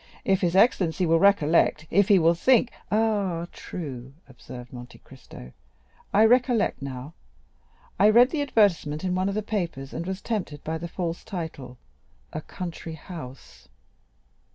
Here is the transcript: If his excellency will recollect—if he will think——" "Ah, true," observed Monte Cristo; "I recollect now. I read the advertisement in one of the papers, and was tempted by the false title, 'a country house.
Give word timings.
If 0.25 0.41
his 0.41 0.55
excellency 0.55 1.05
will 1.05 1.19
recollect—if 1.19 2.07
he 2.07 2.17
will 2.17 2.33
think——" 2.33 2.71
"Ah, 2.91 3.45
true," 3.51 4.13
observed 4.27 4.73
Monte 4.73 4.97
Cristo; 4.97 5.51
"I 6.11 6.25
recollect 6.25 6.81
now. 6.81 7.13
I 7.99 8.09
read 8.09 8.31
the 8.31 8.41
advertisement 8.41 9.03
in 9.03 9.13
one 9.13 9.29
of 9.29 9.35
the 9.35 9.43
papers, 9.43 9.93
and 9.93 10.07
was 10.07 10.19
tempted 10.19 10.63
by 10.63 10.79
the 10.79 10.87
false 10.87 11.23
title, 11.23 11.77
'a 12.33 12.41
country 12.41 12.95
house. 12.95 13.67